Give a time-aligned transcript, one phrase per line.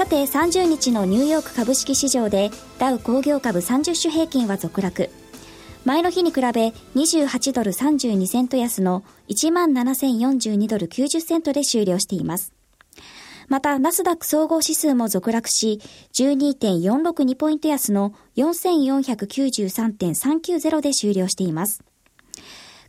[0.00, 5.10] さて30日のニューヨーク株式市場でダウ工業株30種平均は続落
[5.84, 12.54] 前の日に比べ28ドル32セント安の17,042ドル90セントで終了しています
[13.48, 15.82] また、ナスダック総合指数も続落し、
[16.14, 21.82] 12.462ポイント安の4493.390で終了しています。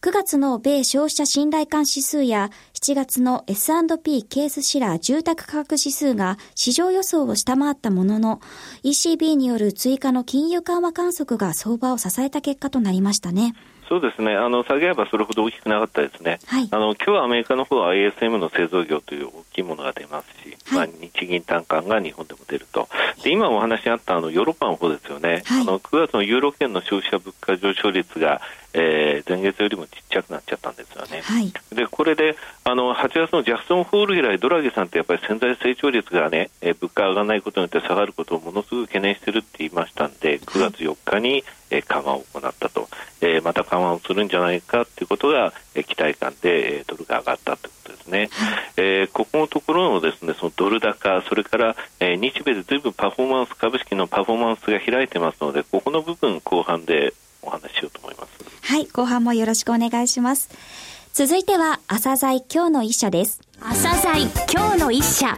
[0.03, 8.41] 9月の米消費者信頼感指数や7月の S&P ケースシラー住宅価格指数が市場予想を下回ったものの
[8.83, 13.53] ECB による追加の金融緩和観測が相場を支えた結果となりましたね。
[13.87, 22.87] そうですね、あの下げ幅それほど大きくなかったですね、はい、あの今日はアメリカの方は ISM の製造業という大きいものが出ますし、はい、まあ、日銀短観が日本でも出ると、
[23.21, 28.39] で今お話にあったあのヨーロッパの方ですよね、はい、あの9月のユーロ圏の消費者物価上昇率が、
[28.73, 31.21] えー、前月よりもちっちゃくなっちゃったんですよね。
[31.73, 42.87] でこれであの8月のジャクソンホール以来、ドラギさんってやっぱり潜在成長率がね、えー、物価上がらないことによって下がることをものすごく懸念してるって言いましたんで、9月4日に、えー、緩和を行ったと、
[43.21, 48.29] えー、また緩和をするんじゃないかということが、えー、期待感で、えー、ドルが上がったということですね。
[48.77, 58.31] えー、ここのところのですね、そのドル高、それから、えー、日米でずいぶんパフォーマンス、株式のパフォーマンスが開いてますので、ここの部分後半でお話ししようと思います。
[58.61, 60.49] はい、後半もよろしくお願いします。
[61.13, 63.41] 続いては、朝鮮今日の一社です。
[63.59, 65.37] 朝鮮今日の一社。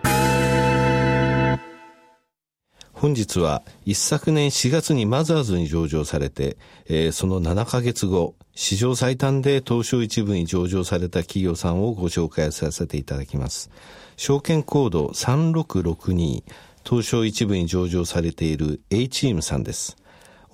[3.03, 13.69] 本日は一昨年4月にマザーズに上場されて、えー、その7ヶ月後、史上最短で東証一部に上場された企業さんをご紹介させていただきます。
[14.15, 16.43] 証券コード3662、
[16.87, 19.97] 東証一部に上場されている A チームさんです。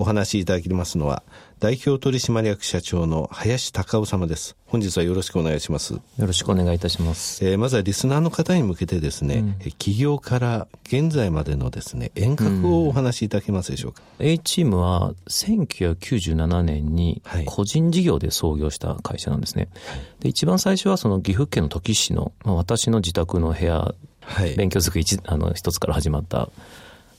[0.02, 1.24] お話しいただきますのは、
[1.60, 4.56] 代表取締役社長の林隆夫様です。
[4.66, 5.94] 本日はよろしくお願いします。
[5.94, 7.46] よろしくお願いいたします。
[7.46, 14.02] えー、まずはリスナーの方に向けてですね、うん、企業から現在までのですね、遠隔をお話しいただけますでしょうか？
[14.20, 19.68] うん、A チームは1997年に個人事業で創業した会社なんですね。
[19.86, 26.50] はい、で一番最初はその岐阜県の土岐市の、まあ、私の自宅の部屋、はい、勉強机一あの一つから始まった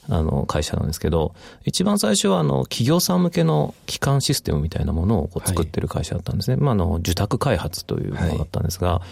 [0.08, 1.34] あの会社なんですけど、
[1.64, 6.56] 一番最初はあの企業さん向けの基幹システムみたいなものをこう作ってる会社だったんですね。
[6.56, 9.02] はい、まあ、あの受託開発というものだったんですが、は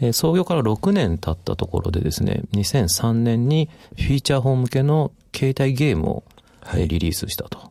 [0.00, 6.24] い、え創業から6年経ったところでですね、2003年にフィーチャーフォン向けの携帯ゲームを、
[6.74, 7.70] えリリースしたと。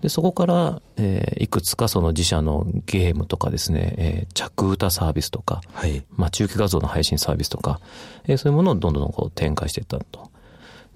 [0.00, 7.80] で、そこから、えー、いくつかその自社のゲームとかですね、えー、着歌サービスとか、はい、まあ中継画像の配信サービスとか、
[8.24, 10.30] えー、そういうものをどんどんこう展開していったと。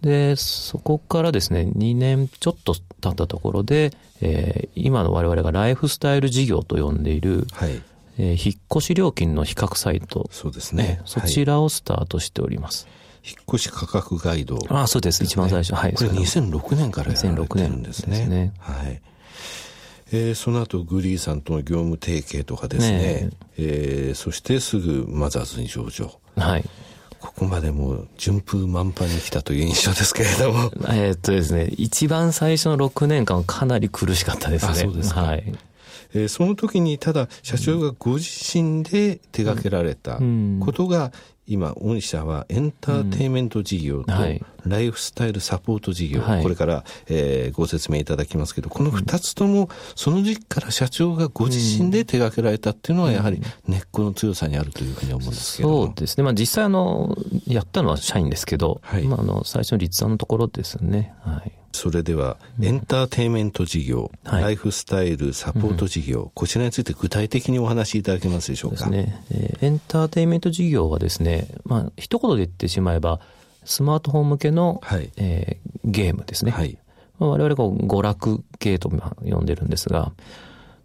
[0.05, 7.83] で、そこからですね、2年ちょっと経ったところで、えー、今の我々がライフスタイル事業と呼んでいる、はい、
[8.19, 10.29] えー、引っ越し料金の比較サイト。
[10.31, 11.01] そうですね。
[11.07, 12.87] そちらをスタートしております。
[13.25, 15.25] 引っ越し価格ガイド、ああ、そうです。
[15.25, 15.75] 一番最初。
[15.75, 15.95] はい。
[15.95, 18.19] これ2006年からやられてるんですね。
[18.19, 18.53] ですね。
[18.59, 19.01] はい。
[20.13, 26.21] えー、その後グリーさんとの業務提携とかですね、ねえー、そしてすぐマザーズに上場。
[26.37, 26.65] はい。
[27.25, 30.71] ここまでも順風満帆に来たという印象ですけれども。
[30.93, 34.75] えっとですね、一番最初の6年間かなり苦しかったですね。
[34.75, 35.55] そうですはい。
[36.13, 40.19] えー、その時にただ社長がご自身で手掛けられた
[40.61, 41.13] ことが
[41.47, 44.13] 今、御社はエンターテイメント事業と
[44.65, 55.87] ライフスタイルサポート事業、はい、これから、えー、ご説明いただきますけど、この二つとも、その時期から社長がご自身で手掛けられたっていうのは、やはり根っこの強さにあるというふうに思うんですけど。
[55.87, 56.25] そうですね。
[56.25, 57.15] まあ実際あの、
[57.47, 61.13] やったのは社員ですけど、はい、まああの、最初の立案のところですね。
[61.21, 61.53] はい。
[61.75, 68.89] それでは、エンターテイメント事業、はい、ライフスタイルサポート事業、うん、こちらについて具体的にお話しいただけますでしょうか？
[68.89, 69.23] ね。
[69.31, 73.21] えー、エンターテイメント事業はですね、まあ、一言で言ってしまえば、
[73.65, 76.53] スマートフォン向けの、はい、えー、ゲームですね。
[76.53, 76.79] はい、
[77.19, 80.13] まあ、我々が娯楽系と呼んでるんですが、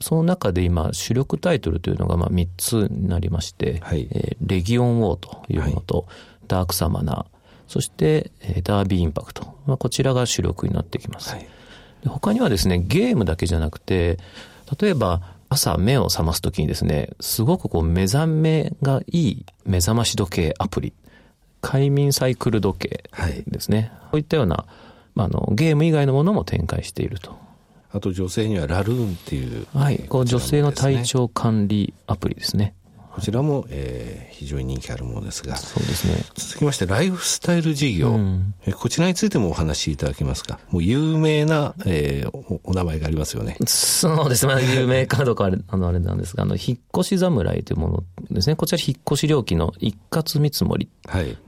[0.01, 6.05] その中で今、主力タイトルというのがまあ3つになりまして、はい、えー、レギオンウォーというものと、はい、
[6.47, 7.38] ダークサマナー、
[7.69, 9.55] そして、えー、ダービーインパクト。
[9.67, 11.35] まあ、こちらが主力になってきます。
[11.35, 11.47] はい、
[12.07, 14.17] 他にはですね、ゲームだけじゃなくて、
[14.79, 20.93] 例えば、朝目を覚ますときにですね、すごくこう目覚めがいい目覚まし時計アプリ、
[21.61, 23.03] 快眠サイクル時計
[23.47, 23.77] ですね。
[23.77, 24.65] はい、こういったような、
[25.15, 27.37] まあ、あのゲーム以外のものも展開していると
[27.91, 29.65] あと女性にはラルーンっていう。
[29.73, 29.99] はい。
[29.99, 32.75] こう女性の体調管理アプリですね。
[33.19, 35.57] こちらも、えー、非常に人気あるものですが。
[35.57, 36.23] そうですね。
[36.35, 38.11] 続きまして、ライフスタイル事業。
[38.11, 40.57] うん、えこちらについてもお話しいただけますか？
[40.71, 43.57] もう有名な、えー、おお名前がありますよね。
[43.67, 44.53] そうですね。
[44.73, 48.55] 有名かどうかあれ、あの、あれなんですが、あの、引っ越し侍というものですね。
[48.55, 50.87] こちら引っ越し料金の一括見積もり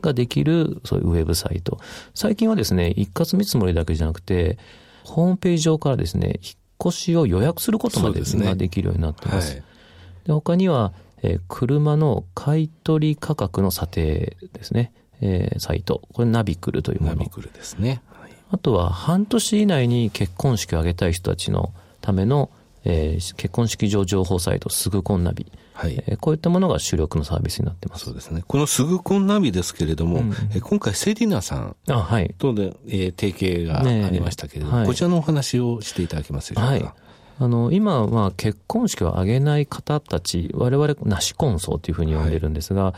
[0.01, 1.79] ができる、はい、そういうウェブサイト。
[2.13, 4.57] 最近はですね、一括見積もりだけじゃなくて、
[5.05, 6.53] ホームページ上からですね、引っ
[6.89, 9.55] 越しを予約することまでができるようになってます。
[9.55, 10.91] で、はい、他には、
[11.23, 14.91] えー、車の買取価格の査定ですね、
[15.21, 16.01] えー、サイト。
[16.13, 17.15] これナビクルというもの。
[17.15, 18.01] ナビクルですね。
[18.11, 22.49] はい、あとは半年以内に結婚式を挙げたい人たちのための、
[22.83, 25.51] えー、結婚式場情報サイト、すぐ婚ナビ。
[25.73, 28.05] はい、えー、こういったものが主力のサービスになってます。
[28.05, 28.43] そうですね。
[28.47, 36.71] このすぐ婚ナビですけれども、うん、え今回セリナさんとはい、で、えー、提携がありましたけれども、ねはい、こちらのお話をしていただけますでしょうか？
[36.71, 36.93] はい
[37.41, 42.93] あの、今は結婚式を挙げない方たち、我々、なし婚葬というふうに呼んでるんですが、はい、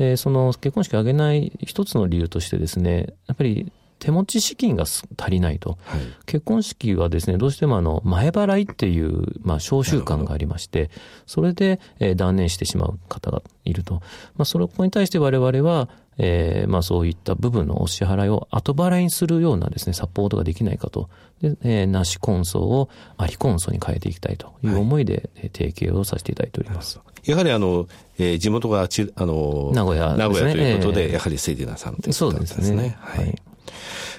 [0.00, 5.78] えー、その結婚式を挙げない一つの理由としてですね、やっぱり手持ち資金が足りないと。
[5.84, 10.90] はい、結婚式はですね、どうしてもあの、前払いっていう、まあ、召集感がありまして、
[11.26, 13.94] それで、えー、断念してしまう方がいると。
[14.36, 15.88] まあ、それこに対して我々は、
[16.18, 21.10] えー、まあそういった部分のお支払いを後払いにするようなですね、サポートができないかと。
[21.42, 22.88] で、えー、なしコンソを
[23.18, 27.00] ありコンソに変えていきたいという思いで、はい、提携をさせていただいております。
[27.24, 27.86] やはりあの、
[28.18, 32.66] えー、地元があち、あの、名古屋、ね、名古屋ということで、えー、やはりセイディナさんということですね。
[32.66, 32.96] そうですね。
[32.98, 33.42] はい。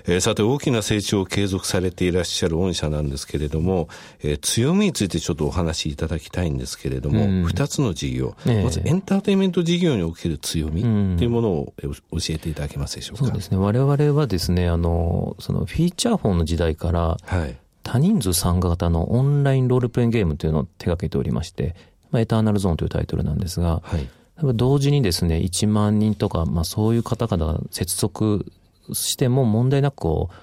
[0.05, 3.89] えー、さて大きな成長を継続されていらっしゃる御社なんですけれども、
[4.21, 10.81] えー、強みについてちょっとお話しいただきたいんですけれども、二、うん、つの事業、まずエンターテインメント事業における強み
[11.17, 11.93] というものを教
[12.29, 13.25] えていただけますでしょうか？
[13.25, 13.57] そうですね。
[13.57, 21.75] 我々はですね、あの、そのフィーチャーフォンの時代から、はい、多人数参加型のオンラインロールプレインゲームというのを手掛けておりまして、
[22.11, 24.07] まあ、エターナルゾーンというタイトルなんですが、はい、
[24.55, 28.51] 同時にですね、1万人とか、まあそういう方々が接続
[28.93, 30.35] しても問題なくこう、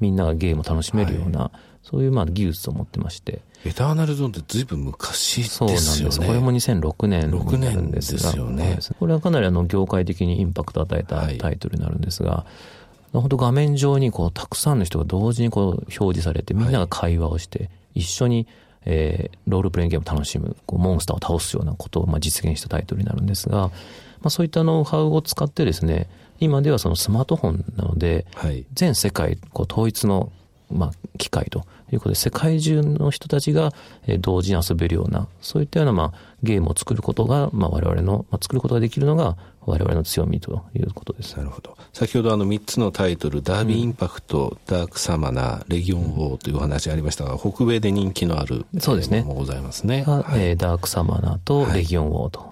[0.00, 3.40] みんながゲームを楽しめるような、はい、そういうまあ技術を持ってまして。
[3.64, 5.76] エターナルゾーンってずいぶん昔ですよね。
[5.78, 6.20] そうなんです。
[6.20, 8.22] これも2006年になるんですが。
[8.22, 8.78] ですよね。
[8.98, 12.46] これはかなりあの業界的にインパクトを与えたタイトルになるんですが、は
[13.14, 18.48] い、本当画面上にこうたくさんの人が同時にこう表示されて、みんなが会話をして、一緒に、
[18.84, 23.72] えー、ロールプレインゲームを楽しむ、こうモンスターを倒すようなことをまあ実現したタイトルになるんですが、ま
[24.24, 26.08] あそういったノウハウを使ってですね、
[26.40, 30.32] 今ではそのスマートフォンなので、はい、全世界こう統一の、
[30.70, 33.72] まあ、機械ということで、世界中の人たちが
[34.20, 41.36] 同時に遊べるような、そういったような、まあ、ゲームを作ることが、まあ、我々の、まあ、作ることができるのが、我々の強みということです。
[41.36, 41.76] なるほど。
[41.92, 49.22] 先ほどあの3つのタイトル、ダービーインパクト、うん、ダークサマナー、レギオンウォーというお話ありましたが、北米で人気のあるそうですね。
[49.22, 50.04] もございますね。
[50.06, 52.40] ダークサマナーとレギオンウォーと。
[52.40, 52.50] はい、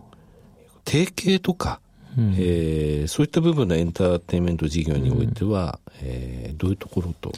[0.84, 1.80] 提携とか、
[2.18, 7.32] うん、えー、そういった部分のエンターテインメント事業においては、うん、えー、どういうところと？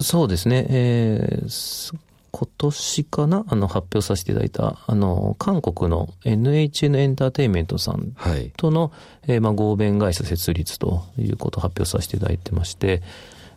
[0.00, 1.94] そうですね、えー、
[2.30, 3.44] 今年かな？
[3.48, 8.14] あの発表させていただいた、あの、韓国の NHN エンターテインメントさん
[8.56, 8.88] との、は
[9.28, 13.02] い、えー、まあ、合弁会社設立ということを発表させていただいてまして、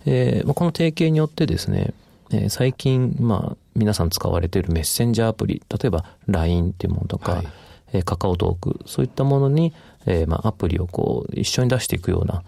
[0.06, 1.94] えー、まあ、この提携によってですね、
[2.32, 7.48] えー、最近、まあ、皆さん使われているメッセンジャーアプリ、例えば LINE っていうものとか、はい、
[7.94, 9.74] えー、カカオトーク、そういったものに、
[10.06, 12.44] えー、まあ、アプリをこう、一緒に出していくような、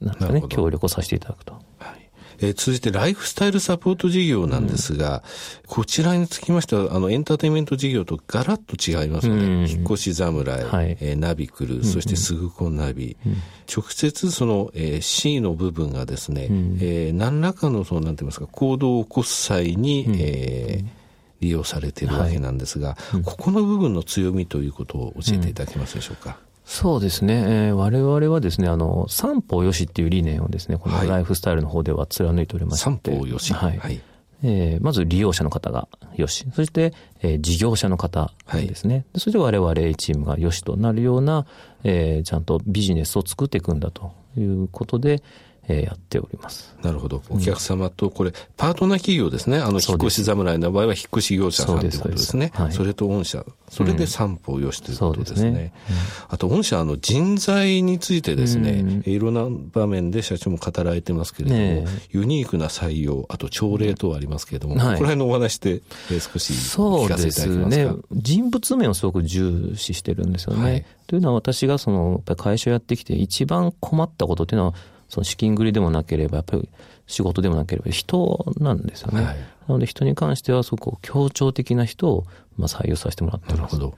[0.00, 1.54] なんかね、協力をさせていただくと。
[1.78, 2.10] はい。
[2.40, 5.22] えー、続いてライフスタイルサポート事業なんですが、
[5.62, 9.44] うん、こちらにつきましては、あの、エンターテインメント事業とガラッと違いますよね。
[9.44, 13.16] うん、引っ越し侍、はい、えー、ナビクル、そしてすぐこナビ。
[13.24, 13.36] うん、
[13.72, 21.03] 直接その、えー、C の部分がですね、うん、えー、何らかの、その、なんて言いますか、行動を起こす際に、えー
[21.44, 26.38] 利用されているわけなんですが、はいうん、ここの部分の強みということを教えていただけますでしょうか？
[26.64, 27.34] そうですね。
[27.34, 32.84] えー、我々はですね、あの、三方よしっていう理念をですね、このライフスタイルの方では貫いておりまして。
[32.84, 33.52] 三方よし。
[33.52, 33.76] はい。
[33.76, 34.00] はい、
[34.42, 36.46] えー、まず利用者の方がよし。
[36.54, 38.94] そして、えー、事業者の方ですね。
[38.94, 41.44] はい、そして我々チームがよしとなるような、
[41.82, 45.22] えー、ちゃんとビジネスを作っていくんだということで、
[45.68, 46.74] えー、やっております。
[46.82, 47.22] なるほど。
[47.30, 49.58] お客様と、これ、パートナー企業ですね。
[49.58, 52.52] あの、引っ越し侍の場合は、引っ越し業者さんということですね。
[52.54, 53.44] そはい、それと御社。
[53.70, 55.48] それで三方よしということですね。
[55.48, 55.96] うん、すねうん、
[56.28, 65.80] あと、御社、あの、人材についてですね、うん、いろんな場面で社長も語られてますけれども、ね、ユニークな採用、あと朝礼等ありますけれども、はい、この辺のお話で、
[66.10, 67.88] えー、少し聞かせていただけますか？
[67.88, 68.20] そうですね。
[68.20, 70.62] 人物面をすごく重視してるんですよね。
[70.62, 74.74] はい、というのは、私がその、やっぱり会社をやってきて、一番困ったことっていうのは、
[75.14, 76.68] その資金繰りでもなければ、やっぱり
[77.06, 79.22] 仕事でもなければ人なんですよね。
[79.22, 83.76] はい、なので人に関しては、そこ、協調的な人を、まあ、採用させてもらってます。
[83.76, 83.94] なるほど。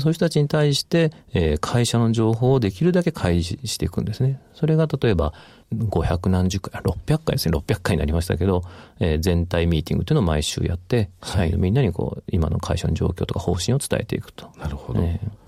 [0.00, 4.40] そういう人たちに対して、えー、会社の情報をできるだけ開示していくんですね。
[4.54, 5.34] それが例えば、
[5.74, 8.62] 500何十回、600回ですね、600回になりましたけど、
[9.00, 14.50] えー、全体ミーティングというのを毎週やって、社員のみんなにこう、今の会社の状況とか方針を伝えていくと。
[14.58, 15.02] なるほど。
[15.02, 15.41] えー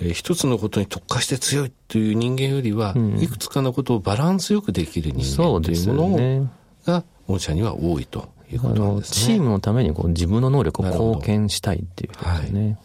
[0.00, 6.48] えー、一つのことに特化して強いという人間よりは、うん、いくつかのことをバランスよくできる人間というもの
[6.84, 9.34] が、御社には多いということなんですね。
[9.34, 12.64] チームのためにこう自分の能力を貢献したいっていうことですね。
[12.64, 12.78] はい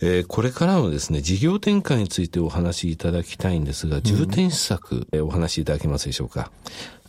[0.00, 6.52] えー、これからのですね、事業展開についてお話しいただきたいんですが、重点施策、うん、お話しいただけますでしょうか？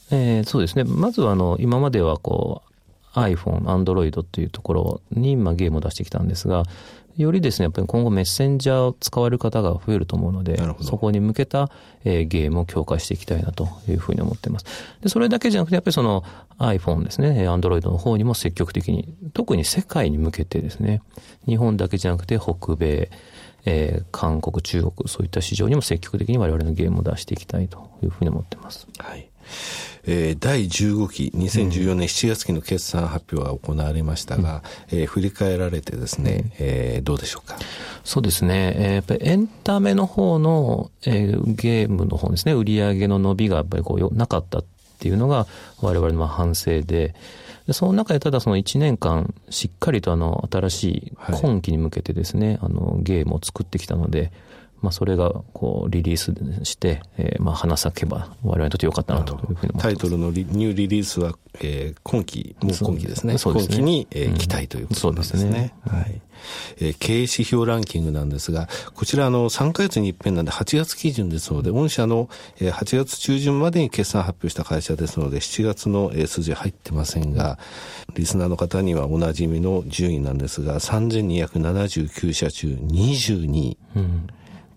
[0.09, 0.83] えー、そうですね。
[0.85, 2.68] まずは、あの、今まではこう、
[3.13, 6.63] iPhone、Android っていうところに、まあ、ゲームを出してきたんですが、
[7.17, 11.69] よりですね、やっぱり今後メッセンジャーを使われる方が増えると思うので、そこに向けた、
[12.05, 14.65] えー、ゲームを強化していきたいなというふうに思っています。
[15.01, 16.23] で、それだけじゃなくて、やっぱりその
[16.59, 21.01] iPhone ですね、Android の方にも積極的に、特に世界に向けてですね、
[21.45, 23.09] 日本だけじゃなくて北米、
[23.65, 28.87] えー、韓国、中国、そういった市場にも積極的に我々のゲームを出していきたいというふうに思っています。
[28.97, 29.29] はい。
[30.11, 37.57] えー、第15期、2014年7月期の決算発表が行われましたが、うん、えー、振り返られてですね、えー、どうでしょうか？
[38.03, 44.65] そうですね、えー、やっぱりエンタメの方の、えー、ゲームの方ですね、売り上げの伸びがやっぱりこうなかったっ
[44.97, 45.45] ていうのが
[45.79, 47.13] 我々の反省で、
[47.67, 54.31] でその中でただその1年間しっかりとあの新しい今期に向けてですね、はい、あのゲームを作ってきたので、
[54.81, 56.33] まあ、それがこうリリース
[56.65, 63.37] して、えー、まあ花咲けば我々にとってよかったなというふうにタイトルのニューリリースは、えー、今期、もう今期ですね。
[63.37, 63.75] そうですね。
[63.75, 65.41] 今期に、えー、期待ということですね。
[65.41, 65.73] うん、そうですね。
[65.85, 66.21] はい。
[66.77, 77.59] えー、経営指標ランキングなんですが、こちらあの3ヶ月に一遍なんで8月基準ですので、御社の、えー、8月中旬までに決算発表した会社ですので、7月の、えー、数字入ってませんが、
[78.15, 83.77] リスナーの方にはおなじみの順位なんですが、3279社中22位。
[83.95, 84.27] うん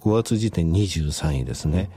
[0.02, 1.90] 5月時点23位ですね。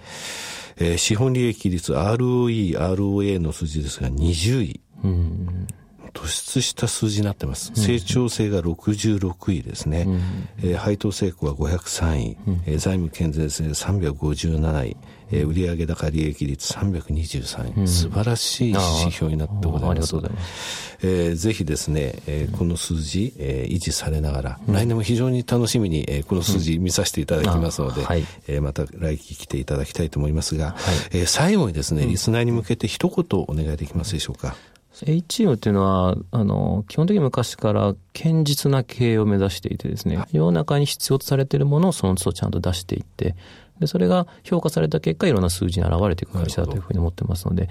[0.77, 4.81] えー、資本利益率 ROE、ROA の数字ですが20位。
[5.03, 5.67] うん
[6.15, 7.71] 突出した数字になってます。
[7.75, 10.05] 成長性が66位ですね。
[10.07, 10.21] うん、
[10.63, 14.97] えー、配当成功は503位、うん、えー、財務健全性357位、
[15.31, 19.91] えー、売上高利益率323位、うん、素晴らしい指標になってございます。
[19.91, 20.97] ありがとうございます。
[21.03, 30.75] えー、ぜひですね、えー、この数字、えー、維持されながら、来年も非常に楽しみに、えー、この数字見させていただきますので、はい、えー、また来期来ていただきたいと思いますが、はい、
[31.11, 34.55] えー、最後にですね、リスナーに向けて一言お願いできますでしょうか。
[35.03, 43.35] H チームっていうのは、あの、基本的に昔から堅実な経営を目指していてですね、世の中に必要とされているものをその都度ちゃんと出していって、
[43.79, 47.69] で、それが評価された結果、いろんな数字に現れていく会社だというふうに思ってますので、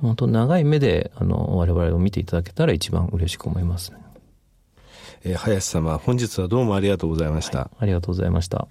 [0.00, 3.98] 本当長い目で、あの、我々を見ていただけたら一番嬉しく思いますね。
[5.24, 7.58] えー、林様、本日はどうもありがとうございました。
[7.58, 8.66] はい、ありがとうございました。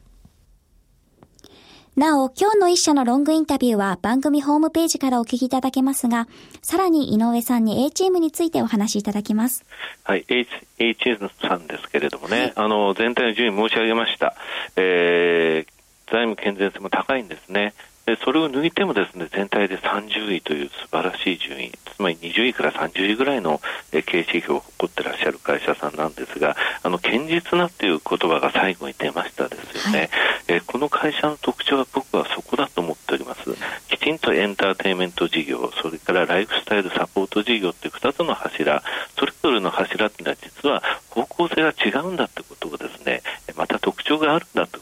[1.98, 6.29] なお、今日の一社のロングインタビューは番組ホームページからお聞きいただけますが、
[6.62, 9.65] さらに井上さんに A チームについてお話しいただきます。
[10.05, 10.48] はい、A,
[10.79, 14.36] A チームさんですけれどもね、はい、あの、全体の順位申し上げました。
[14.77, 17.74] えー、財務健全性も高いんですね。
[18.05, 30.10] でそれを抜いてもですね全体で30位という素晴らしい順位つまり20位から30位ぐらいの経営指標を誇ってらっしゃる会社さんなんですがあの堅実なという言葉が最後に出ましたですよね、はい、
[30.48, 33.41] えこの会社の特徴は僕はそこだと思っております。
[33.88, 38.81] きちんとエンターテインメント事業それからライフスタイルサポート事業という2つの柱
[39.17, 43.22] それぞれの柱というのは実は方向性が違うんだということをですね
[43.55, 44.80] また特徴があるんだと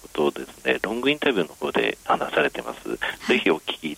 [1.09, 2.97] インタビューの方で話されています
[3.27, 3.97] ぜひお聞き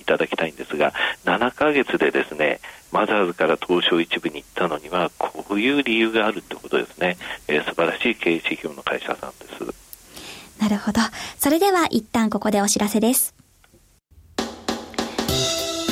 [0.00, 0.92] いただきたいんですが、
[1.24, 7.16] 7ヶ月でですね、マザーズから東証一部に行ったのには、こういう理由があるってことですね。
[7.46, 10.60] えー、素晴らしい経営指標の会社さんです。
[10.60, 11.00] なるほど。
[11.38, 13.34] それでは一旦ここでお知らせです。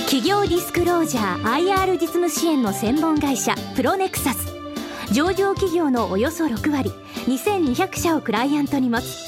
[0.07, 4.55] 企業ディスクロージャー IR 実務支援の専門会社プロネクサス
[5.13, 6.91] 上場企業のおよそ6割
[7.27, 9.28] 2200社をクライアントに持つ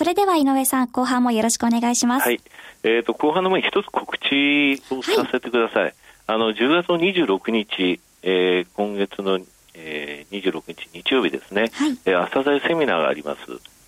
[0.00, 2.40] それでは井上さん後半もよろしくお願いしますはい
[2.84, 5.82] えーと、後半の前に一つ告知をさせてください。
[5.82, 5.94] はい、
[6.28, 9.38] あの10月の26日、えー、今月の
[9.74, 13.40] えー、26日日曜日ですね、はい、えー、朝鮮セミナーがあります。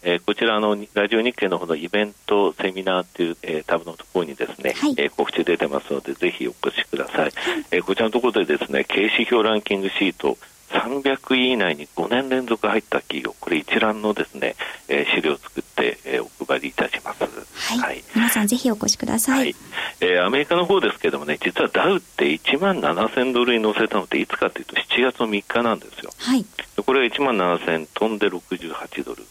[0.03, 7.33] えー、こちらのラジオ日経の方のイベント、セミナーという、えー、タブのところにですね、はい、えー、告知出てますので、ぜひお越しください。
[7.71, 10.37] えー、こちらのところでですね、経指標ランキングシート、
[10.73, 14.57] 300位以内に5年連続入った企業、これ一覧のですね、
[14.89, 17.23] えー、資料を作って、えー、お配りいたします。
[17.23, 17.79] はい。
[17.79, 19.39] はい、皆さんぜひお越しください。
[19.39, 19.55] はい、
[20.01, 26.11] えー、アメリカの方ですけどもね、実はダウって1万7000ドルに乗せたのっていつかというと7月の3日なんですよ。
[26.19, 26.45] はい。
[26.85, 29.25] これが1万7000飛んで68ドル。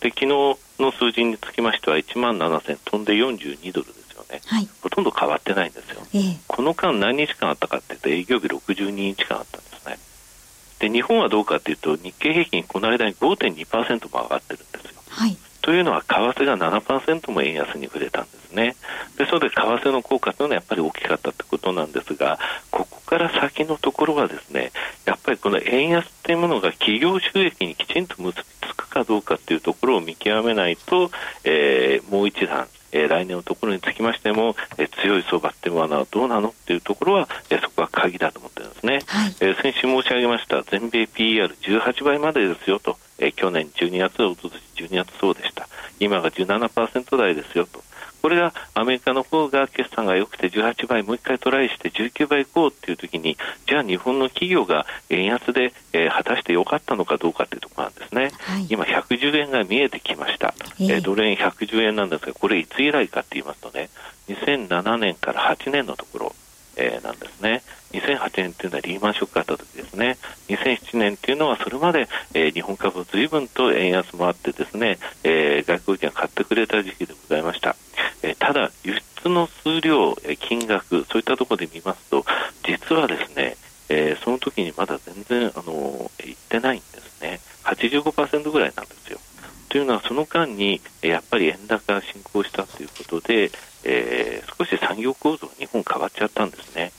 [0.00, 4.40] で、昨日の数字につきましては1万7000飛んで42ドルですよね。
[4.46, 4.68] はい。
[4.80, 6.00] ほとんど変わってないんですよ。
[6.14, 9.98] えー、この間何日間あったかっていうと営業日62日間あったんですね。
[10.78, 15.00] で、日本はどうかというと日経平均この間に5.2%も上がってるんですよ。
[15.08, 15.36] はい。
[15.60, 18.74] というのは為替が7%も円安に触れたんですね。
[19.18, 22.38] で、それで為替の効果というのはやっぱり大きかったということなんですが、
[22.70, 24.72] ここから先のところはですね、
[25.04, 31.10] やっぱりこの円安というものが企業収益にきちんと結びつくかどうかというところを見極めないと、
[31.44, 45.68] えー、もう一段、えー、来年のところにつきましても、えー、強い相場っていうのはどうなのっていうところは、えー、そこは鍵だと思ってるんですね、はい、えー、先週申し上げました全米 PER18 倍までですよと、えー、去年12月、おととし12月そうでした。
[46.00, 47.82] 今が17%台ですよと。
[48.22, 63.90] これがアメリカの方が決算が良くて18倍もう一回トライして19倍いこうっていう時にじゃあ日本の企業が円安で、えー、果たして良かったのかどうかっていうところなんですね、はい、今110円が見えてきました、えー、ドル円110円なんですがこれいつ以来かって言いますとね
[64.28, 66.34] 2007年から8年のところ、
[66.78, 70.18] えー、なんですね2008年というのはリーマンショックがあった時ですね。
[70.48, 77.76] 2007年というのはそれまで、えー、日本株随分と円安もあってですね、えー、外国人が買ってくれた時期でございました。
[78.22, 82.24] えー、ただ、輸出の数量、え金額、そういったところで見ますと、
[82.64, 83.56] 実はですね、
[83.88, 87.40] えその時にまだ全然、あのいってないんですね。
[87.64, 89.18] 85%ぐらいなんですよ。
[89.70, 93.50] というのは、その間に、やっぱり円高が進行したということで、
[93.84, 96.92] えー、少し産業構造が日本変わっちゃったんですね。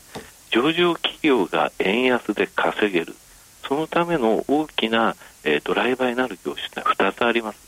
[0.51, 3.15] 上場企業が円安で稼げる、
[3.67, 7.59] そのための大きな、えー、ドライバーになる業種は2つあります。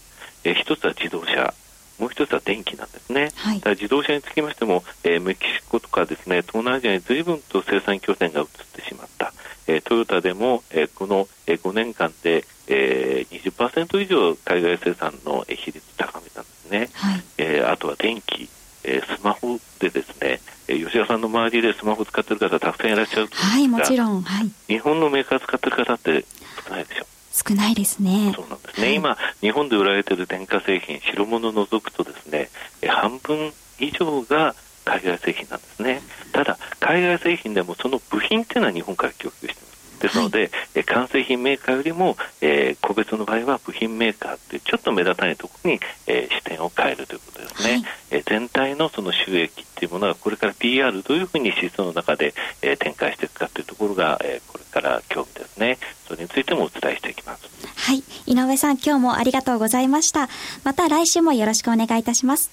[0.43, 1.54] えー、1つは自動車、
[2.00, 3.32] もう1つは電気なんですね。
[3.36, 9.34] はい、自動車につきましても、えー、メキシコとかですね、東南アジアに随分と生産拠点が移ってしまった。
[9.67, 16.89] えー、トヨタでも、えー、この、えー、5年間で、えー、20%以上海外生産の比率高めたんですね。
[16.93, 18.50] はい、えー、あとは電気、
[18.84, 26.26] えー、スマホでですね、えー、吉田さんの周りでスマホ使ってる方たくさんいらっしゃるはいもちろん、はい、日本のメーカー使ってる方って
[26.67, 27.06] 少ないでしょ？
[27.34, 28.34] 少ないですね。
[28.36, 32.50] そうなんですね、はい、今日本で売られている電化製品白物を除くとですね、
[32.82, 36.02] えー、半分以上が海外製品なんですね。
[36.34, 39.70] ただ海外製品でもその部品っていうのは日本から供給してます
[40.01, 55.77] ですので、はい、完成品メーカーよりも、えー、個別の場合は部品メーカーというちょっと目立たないところに、えー、視点を変えるということですね、はい、えー、全体のその収益っていうものがこれから PR どういうふうに指数の中で、えー、展開していくかというところが、えー、これから興味ですね。
[56.07, 57.49] それについてもお伝えしていきます。
[57.75, 58.03] はい。
[58.25, 60.29] 井上さん今日もありがとうございました。
[60.63, 62.51] また来週もよろしくお願いいたします。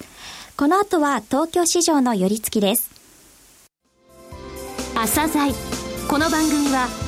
[0.56, 2.90] この後は東京市場の寄り付きです。
[4.94, 5.52] 朝鮮。
[6.08, 7.07] この番組は